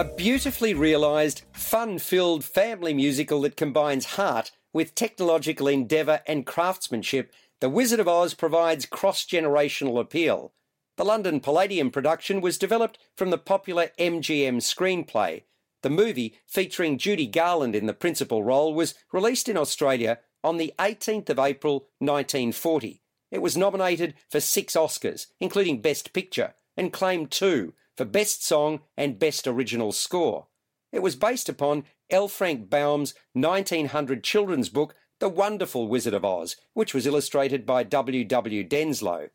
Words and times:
A 0.00 0.04
beautifully 0.04 0.72
realised, 0.72 1.42
fun 1.52 1.98
filled 1.98 2.42
family 2.42 2.94
musical 2.94 3.42
that 3.42 3.54
combines 3.54 4.16
heart 4.16 4.50
with 4.72 4.94
technological 4.94 5.68
endeavour 5.68 6.22
and 6.26 6.46
craftsmanship, 6.46 7.30
The 7.60 7.68
Wizard 7.68 8.00
of 8.00 8.08
Oz 8.08 8.32
provides 8.32 8.86
cross 8.86 9.26
generational 9.26 10.00
appeal. 10.00 10.54
The 10.96 11.04
London 11.04 11.38
Palladium 11.38 11.90
production 11.90 12.40
was 12.40 12.56
developed 12.56 12.98
from 13.14 13.28
the 13.28 13.36
popular 13.36 13.90
MGM 13.98 14.62
screenplay. 14.62 15.42
The 15.82 15.90
movie, 15.90 16.38
featuring 16.46 16.96
Judy 16.96 17.26
Garland 17.26 17.76
in 17.76 17.84
the 17.84 17.92
principal 17.92 18.42
role, 18.42 18.72
was 18.72 18.94
released 19.12 19.50
in 19.50 19.58
Australia 19.58 20.20
on 20.42 20.56
the 20.56 20.72
18th 20.78 21.28
of 21.28 21.38
April 21.38 21.88
1940. 21.98 23.02
It 23.30 23.42
was 23.42 23.54
nominated 23.54 24.14
for 24.30 24.40
six 24.40 24.72
Oscars, 24.72 25.26
including 25.40 25.82
Best 25.82 26.14
Picture, 26.14 26.54
and 26.74 26.90
claimed 26.90 27.30
two 27.30 27.74
for 28.00 28.06
Best 28.06 28.42
Song 28.42 28.80
and 28.96 29.18
Best 29.18 29.46
Original 29.46 29.92
Score. 29.92 30.46
It 30.90 31.02
was 31.02 31.16
based 31.16 31.50
upon 31.50 31.84
L. 32.08 32.28
Frank 32.28 32.70
Baum's 32.70 33.12
1900 33.34 34.24
children's 34.24 34.70
book, 34.70 34.94
The 35.18 35.28
Wonderful 35.28 35.86
Wizard 35.86 36.14
of 36.14 36.24
Oz, 36.24 36.56
which 36.72 36.94
was 36.94 37.06
illustrated 37.06 37.66
by 37.66 37.82
W. 37.82 38.24
W. 38.24 38.66
Denslow. 38.66 39.28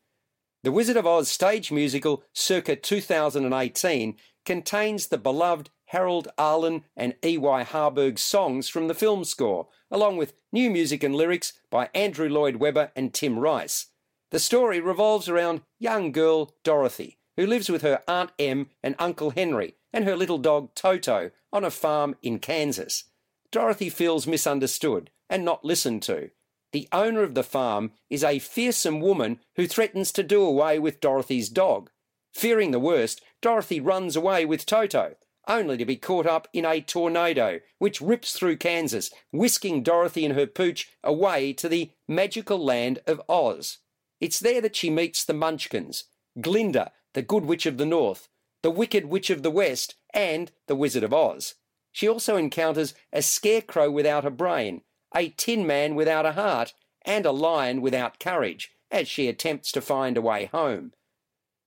The 0.64 0.72
Wizard 0.72 0.96
of 0.96 1.06
Oz 1.06 1.28
stage 1.28 1.70
musical, 1.70 2.24
circa 2.32 2.74
2018, 2.74 4.16
contains 4.44 5.06
the 5.06 5.18
beloved 5.18 5.70
Harold 5.84 6.26
Arlen 6.36 6.82
and 6.96 7.14
E.Y. 7.24 7.62
Harburg 7.62 8.18
songs 8.18 8.68
from 8.68 8.88
the 8.88 8.94
film 8.94 9.22
score, 9.22 9.68
along 9.92 10.16
with 10.16 10.34
new 10.50 10.72
music 10.72 11.04
and 11.04 11.14
lyrics 11.14 11.52
by 11.70 11.88
Andrew 11.94 12.28
Lloyd 12.28 12.56
Webber 12.56 12.90
and 12.96 13.14
Tim 13.14 13.38
Rice. 13.38 13.86
The 14.32 14.40
story 14.40 14.80
revolves 14.80 15.28
around 15.28 15.60
young 15.78 16.10
girl 16.10 16.52
Dorothy, 16.64 17.20
who 17.36 17.46
lives 17.46 17.68
with 17.68 17.82
her 17.82 18.02
Aunt 18.08 18.30
Em 18.38 18.68
and 18.82 18.94
Uncle 18.98 19.30
Henry 19.30 19.74
and 19.92 20.04
her 20.04 20.16
little 20.16 20.38
dog 20.38 20.74
Toto 20.74 21.30
on 21.52 21.64
a 21.64 21.70
farm 21.70 22.16
in 22.22 22.38
Kansas. 22.38 23.04
Dorothy 23.50 23.88
feels 23.88 24.26
misunderstood 24.26 25.10
and 25.28 25.44
not 25.44 25.64
listened 25.64 26.02
to. 26.04 26.30
The 26.72 26.88
owner 26.92 27.22
of 27.22 27.34
the 27.34 27.42
farm 27.42 27.92
is 28.10 28.24
a 28.24 28.38
fearsome 28.38 29.00
woman 29.00 29.40
who 29.56 29.66
threatens 29.66 30.12
to 30.12 30.22
do 30.22 30.42
away 30.42 30.78
with 30.78 31.00
Dorothy's 31.00 31.48
dog. 31.48 31.90
Fearing 32.34 32.70
the 32.70 32.80
worst, 32.80 33.22
Dorothy 33.40 33.80
runs 33.80 34.16
away 34.16 34.44
with 34.44 34.66
Toto, 34.66 35.14
only 35.48 35.76
to 35.78 35.84
be 35.84 35.96
caught 35.96 36.26
up 36.26 36.48
in 36.52 36.66
a 36.66 36.80
tornado 36.80 37.60
which 37.78 38.00
rips 38.00 38.32
through 38.32 38.56
Kansas, 38.56 39.10
whisking 39.32 39.82
Dorothy 39.82 40.24
and 40.24 40.34
her 40.34 40.46
pooch 40.46 40.90
away 41.02 41.52
to 41.54 41.68
the 41.68 41.92
magical 42.08 42.62
land 42.62 42.98
of 43.06 43.22
Oz. 43.28 43.78
It's 44.20 44.40
there 44.40 44.60
that 44.60 44.76
she 44.76 44.90
meets 44.90 45.24
the 45.24 45.34
Munchkins, 45.34 46.04
Glinda, 46.40 46.92
the 47.16 47.22
Good 47.22 47.46
Witch 47.46 47.64
of 47.64 47.78
the 47.78 47.86
North, 47.86 48.28
the 48.62 48.70
Wicked 48.70 49.06
Witch 49.06 49.30
of 49.30 49.42
the 49.42 49.50
West, 49.50 49.94
and 50.12 50.52
the 50.66 50.76
Wizard 50.76 51.02
of 51.02 51.14
Oz. 51.14 51.54
She 51.90 52.06
also 52.06 52.36
encounters 52.36 52.92
a 53.10 53.22
scarecrow 53.22 53.90
without 53.90 54.26
a 54.26 54.30
brain, 54.30 54.82
a 55.14 55.30
tin 55.30 55.66
man 55.66 55.94
without 55.94 56.26
a 56.26 56.32
heart, 56.32 56.74
and 57.06 57.24
a 57.24 57.30
lion 57.30 57.80
without 57.80 58.20
courage, 58.20 58.70
as 58.90 59.08
she 59.08 59.28
attempts 59.28 59.72
to 59.72 59.80
find 59.80 60.18
a 60.18 60.20
way 60.20 60.44
home. 60.44 60.92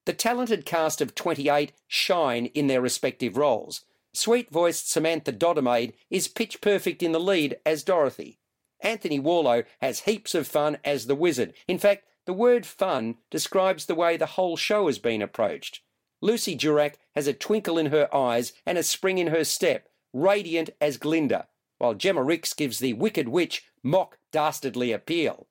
The 0.05 0.13
talented 0.13 0.67
cast 0.67 1.01
of 1.01 1.15
28 1.15 1.71
shine 1.87 2.45
in 2.53 2.67
their 2.67 2.79
respective 2.79 3.35
roles. 3.35 3.81
Sweet 4.13 4.51
voiced 4.51 4.91
Samantha 4.91 5.31
Dodemaide 5.31 5.93
is 6.11 6.27
pitch 6.27 6.61
perfect 6.61 7.01
in 7.01 7.11
the 7.11 7.19
lead 7.19 7.57
as 7.65 7.81
Dorothy. 7.81 8.37
Anthony 8.81 9.17
Warlow 9.17 9.63
has 9.81 10.01
heaps 10.01 10.35
of 10.35 10.47
fun 10.47 10.77
as 10.85 11.07
the 11.07 11.15
wizard. 11.15 11.55
In 11.67 11.79
fact, 11.79 12.05
the 12.29 12.33
word 12.33 12.63
fun 12.63 13.15
describes 13.31 13.87
the 13.87 13.95
way 13.95 14.15
the 14.15 14.27
whole 14.37 14.55
show 14.55 14.85
has 14.85 14.99
been 14.99 15.19
approached. 15.19 15.81
Lucy 16.21 16.55
Durack 16.55 16.93
has 17.15 17.25
a 17.25 17.33
twinkle 17.33 17.79
in 17.79 17.87
her 17.87 18.07
eyes 18.15 18.53
and 18.67 18.77
a 18.77 18.83
spring 18.83 19.17
in 19.17 19.25
her 19.33 19.43
step, 19.43 19.89
radiant 20.13 20.69
as 20.79 20.97
Glinda, 20.97 21.47
while 21.79 21.95
Jemma 21.95 22.23
Rix 22.23 22.53
gives 22.53 22.77
the 22.77 22.93
Wicked 22.93 23.29
Witch 23.29 23.63
mock 23.81 24.19
dastardly 24.31 24.91
appeal. 24.91 25.47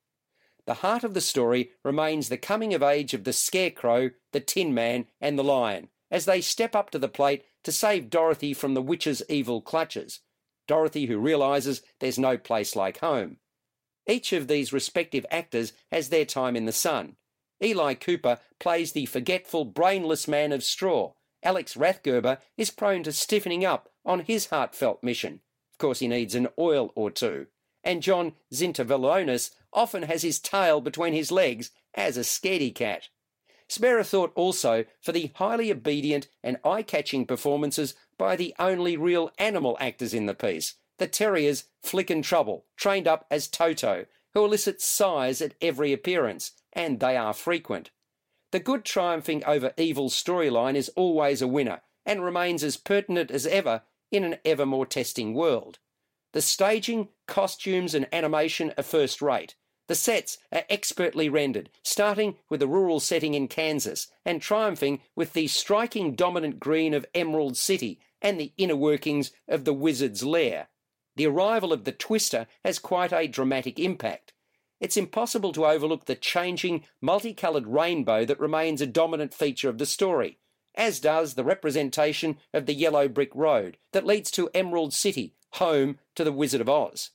The 0.66 0.74
heart 0.74 1.02
of 1.02 1.14
the 1.14 1.20
story 1.20 1.72
remains 1.82 2.28
the 2.28 2.38
coming 2.38 2.72
of 2.72 2.82
age 2.84 3.12
of 3.12 3.24
the 3.24 3.32
Scarecrow, 3.32 4.12
the 4.30 4.38
Tin 4.38 4.72
Man, 4.72 5.06
and 5.20 5.36
the 5.36 5.42
Lion, 5.42 5.88
as 6.12 6.26
they 6.26 6.40
step 6.40 6.76
up 6.76 6.90
to 6.90 6.98
the 7.00 7.08
plate 7.08 7.44
to 7.64 7.72
save 7.72 8.08
Dorothy 8.08 8.54
from 8.54 8.74
the 8.74 8.82
witch's 8.82 9.20
evil 9.28 9.60
clutches. 9.60 10.20
Dorothy, 10.68 11.06
who 11.06 11.18
realizes 11.18 11.82
there's 11.98 12.20
no 12.20 12.38
place 12.38 12.76
like 12.76 12.98
home. 12.98 13.38
Each 14.08 14.32
of 14.32 14.48
these 14.48 14.72
respective 14.72 15.26
actors 15.30 15.74
has 15.92 16.08
their 16.08 16.24
time 16.24 16.56
in 16.56 16.64
the 16.64 16.72
sun. 16.72 17.16
Eli 17.62 17.94
Cooper 17.94 18.38
plays 18.58 18.92
the 18.92 19.06
forgetful, 19.06 19.66
brainless 19.66 20.26
man 20.26 20.50
of 20.50 20.64
straw. 20.64 21.12
Alex 21.42 21.76
Rathgeber 21.76 22.38
is 22.56 22.70
prone 22.70 23.02
to 23.02 23.12
stiffening 23.12 23.64
up 23.64 23.90
on 24.04 24.20
his 24.20 24.46
heartfelt 24.46 25.02
mission. 25.02 25.40
Of 25.72 25.78
course, 25.78 25.98
he 25.98 26.08
needs 26.08 26.34
an 26.34 26.48
oil 26.58 26.92
or 26.96 27.10
two. 27.10 27.46
And 27.84 28.02
John 28.02 28.32
Xintavelonis 28.52 29.50
often 29.72 30.04
has 30.04 30.22
his 30.22 30.40
tail 30.40 30.80
between 30.80 31.12
his 31.12 31.30
legs 31.30 31.70
as 31.94 32.16
a 32.16 32.20
scaredy 32.20 32.74
cat. 32.74 33.08
Spare 33.68 33.98
a 33.98 34.04
thought 34.04 34.32
also 34.34 34.86
for 35.00 35.12
the 35.12 35.30
highly 35.34 35.70
obedient 35.70 36.28
and 36.42 36.58
eye 36.64 36.82
catching 36.82 37.26
performances 37.26 37.94
by 38.16 38.34
the 38.34 38.54
only 38.58 38.96
real 38.96 39.30
animal 39.38 39.76
actors 39.78 40.14
in 40.14 40.26
the 40.26 40.34
piece, 40.34 40.74
the 40.98 41.06
terriers 41.06 41.64
Flick 41.82 42.10
and 42.10 42.22
Trouble, 42.22 42.66
trained 42.76 43.08
up 43.08 43.26
as 43.30 43.48
Toto, 43.48 44.06
who 44.34 44.44
elicit 44.44 44.80
sighs 44.80 45.40
at 45.40 45.54
every 45.60 45.92
appearance, 45.92 46.52
and 46.72 47.00
they 47.00 47.16
are 47.16 47.32
frequent. 47.32 47.90
The 48.50 48.60
good 48.60 48.84
triumphing 48.84 49.44
over 49.44 49.72
evil 49.76 50.08
storyline 50.08 50.74
is 50.74 50.88
always 50.90 51.42
a 51.42 51.48
winner, 51.48 51.82
and 52.06 52.24
remains 52.24 52.64
as 52.64 52.76
pertinent 52.76 53.30
as 53.30 53.46
ever 53.46 53.82
in 54.10 54.24
an 54.24 54.36
ever 54.44 54.64
more 54.64 54.86
testing 54.86 55.34
world. 55.34 55.78
The 56.32 56.42
staging, 56.42 57.08
costumes, 57.26 57.94
and 57.94 58.06
animation 58.12 58.72
are 58.76 58.82
first 58.82 59.20
rate. 59.20 59.54
The 59.86 59.94
sets 59.94 60.38
are 60.52 60.64
expertly 60.68 61.28
rendered, 61.28 61.70
starting 61.82 62.36
with 62.50 62.60
a 62.62 62.66
rural 62.66 63.00
setting 63.00 63.34
in 63.34 63.48
Kansas 63.48 64.08
and 64.24 64.40
triumphing 64.40 65.00
with 65.16 65.32
the 65.32 65.46
striking 65.46 66.14
dominant 66.14 66.60
green 66.60 66.92
of 66.92 67.06
Emerald 67.14 67.56
City 67.56 67.98
and 68.20 68.38
the 68.38 68.52
inner 68.58 68.76
workings 68.76 69.30
of 69.48 69.64
the 69.64 69.72
Wizard's 69.72 70.22
Lair. 70.22 70.68
The 71.18 71.26
arrival 71.26 71.72
of 71.72 71.82
the 71.82 71.90
Twister 71.90 72.46
has 72.64 72.78
quite 72.78 73.12
a 73.12 73.26
dramatic 73.26 73.80
impact. 73.80 74.32
It's 74.78 74.96
impossible 74.96 75.50
to 75.54 75.66
overlook 75.66 76.04
the 76.04 76.14
changing, 76.14 76.84
multicoloured 77.00 77.66
rainbow 77.66 78.24
that 78.24 78.38
remains 78.38 78.80
a 78.80 78.86
dominant 78.86 79.34
feature 79.34 79.68
of 79.68 79.78
the 79.78 79.84
story, 79.84 80.38
as 80.76 81.00
does 81.00 81.34
the 81.34 81.42
representation 81.42 82.38
of 82.54 82.66
the 82.66 82.72
yellow 82.72 83.08
brick 83.08 83.32
road 83.34 83.78
that 83.90 84.06
leads 84.06 84.30
to 84.30 84.48
Emerald 84.54 84.94
City, 84.94 85.34
home 85.54 85.98
to 86.14 86.22
the 86.22 86.30
Wizard 86.30 86.60
of 86.60 86.68
Oz. 86.68 87.10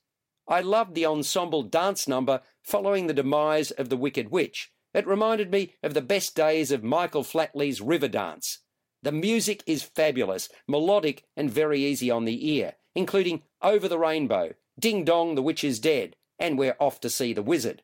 I 0.50 0.60
loved 0.60 0.96
the 0.96 1.06
ensemble 1.06 1.64
dance 1.64 2.06
number 2.06 2.42
following 2.62 3.08
the 3.08 3.14
demise 3.14 3.72
of 3.72 3.88
the 3.88 3.96
Wicked 3.96 4.32
Witch. 4.32 4.74
It 4.94 5.08
reminded 5.08 5.50
me 5.50 5.76
of 5.82 5.94
the 5.94 6.02
best 6.02 6.36
days 6.36 6.72
of 6.72 6.84
Michael 6.84 7.24
Flatley's 7.24 7.80
Riverdance. 7.80 8.58
The 9.02 9.14
music 9.14 9.64
is 9.66 9.82
fabulous, 9.82 10.50
melodic, 10.68 11.24
and 11.38 11.50
very 11.50 11.86
easy 11.86 12.12
on 12.12 12.26
the 12.26 12.52
ear, 12.52 12.74
including 12.96 13.44
Over 13.62 13.88
the 13.88 13.98
Rainbow, 13.98 14.54
Ding 14.80 15.04
Dong, 15.04 15.36
the 15.36 15.42
Witch 15.42 15.64
is 15.64 15.80
Dead, 15.80 16.16
and 16.40 16.58
We're 16.58 16.76
Off 16.80 17.00
to 17.02 17.10
See 17.10 17.34
the 17.34 17.44
Wizard. 17.44 17.84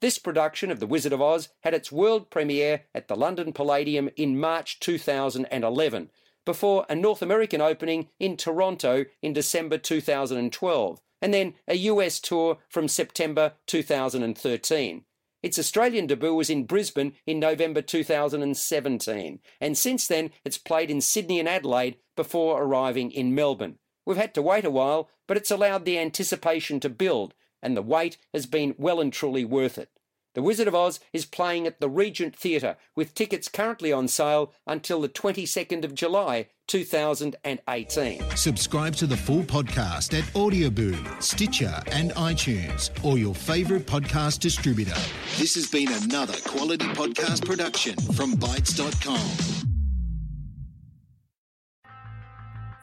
This 0.00 0.18
production 0.18 0.70
of 0.70 0.78
The 0.78 0.86
Wizard 0.86 1.12
of 1.12 1.22
Oz 1.22 1.48
had 1.62 1.72
its 1.72 1.90
world 1.90 2.30
premiere 2.30 2.82
at 2.94 3.08
the 3.08 3.16
London 3.16 3.52
Palladium 3.52 4.10
in 4.16 4.38
March 4.38 4.78
2011, 4.80 6.10
before 6.44 6.86
a 6.88 6.94
North 6.94 7.22
American 7.22 7.60
opening 7.60 8.08
in 8.18 8.36
Toronto 8.36 9.06
in 9.22 9.32
December 9.32 9.78
2012, 9.78 11.00
and 11.22 11.34
then 11.34 11.54
a 11.66 11.76
US 11.76 12.20
tour 12.20 12.58
from 12.68 12.88
September 12.88 13.54
2013. 13.66 15.04
Its 15.42 15.58
Australian 15.58 16.06
debut 16.06 16.34
was 16.34 16.50
in 16.50 16.64
Brisbane 16.64 17.14
in 17.26 17.38
November 17.38 17.80
2017, 17.80 19.40
and 19.60 19.78
since 19.78 20.06
then 20.06 20.30
it's 20.44 20.58
played 20.58 20.90
in 20.90 21.00
Sydney 21.00 21.38
and 21.40 21.48
Adelaide 21.48 21.96
before 22.16 22.62
arriving 22.62 23.10
in 23.10 23.34
Melbourne. 23.34 23.78
We've 24.06 24.16
had 24.16 24.32
to 24.34 24.42
wait 24.42 24.64
a 24.64 24.70
while, 24.70 25.10
but 25.26 25.36
it's 25.36 25.50
allowed 25.50 25.84
the 25.84 25.98
anticipation 25.98 26.80
to 26.80 26.88
build, 26.88 27.34
and 27.60 27.76
the 27.76 27.82
wait 27.82 28.16
has 28.32 28.46
been 28.46 28.74
well 28.78 29.00
and 29.00 29.12
truly 29.12 29.44
worth 29.44 29.76
it. 29.76 29.90
The 30.34 30.42
Wizard 30.42 30.68
of 30.68 30.74
Oz 30.74 31.00
is 31.14 31.24
playing 31.24 31.66
at 31.66 31.80
the 31.80 31.88
Regent 31.88 32.36
Theatre, 32.36 32.76
with 32.94 33.14
tickets 33.14 33.48
currently 33.48 33.90
on 33.90 34.06
sale 34.06 34.52
until 34.66 35.00
the 35.00 35.08
22nd 35.08 35.82
of 35.82 35.94
July 35.94 36.48
2018. 36.66 38.36
Subscribe 38.36 38.94
to 38.96 39.06
the 39.06 39.16
full 39.16 39.42
podcast 39.42 40.16
at 40.16 40.24
Audioboom, 40.34 41.22
Stitcher, 41.22 41.80
and 41.90 42.10
iTunes, 42.12 42.90
or 43.02 43.16
your 43.16 43.34
favourite 43.34 43.86
podcast 43.86 44.40
distributor. 44.40 45.00
This 45.38 45.54
has 45.54 45.70
been 45.70 45.90
another 45.90 46.36
quality 46.44 46.86
podcast 46.88 47.46
production 47.46 47.96
from 47.96 48.34
Bytes.com. 48.34 49.55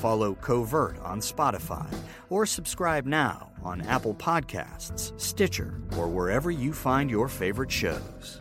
Follow 0.00 0.34
Covert 0.34 0.98
on 1.00 1.20
Spotify 1.20 1.86
or 2.28 2.46
subscribe 2.46 3.06
now 3.06 3.50
on 3.62 3.80
Apple 3.82 4.14
Podcasts, 4.14 5.18
Stitcher, 5.20 5.80
or 5.96 6.08
wherever 6.08 6.50
you 6.50 6.72
find 6.72 7.10
your 7.10 7.28
favorite 7.28 7.70
shows. 7.70 8.40